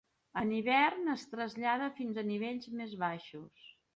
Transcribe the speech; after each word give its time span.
En 0.39 0.53
hivern 0.59 1.11
es 1.15 1.25
trasllada 1.33 1.91
fins 1.99 2.19
nivells 2.31 2.67
més 2.81 2.99
baixos. 3.07 3.71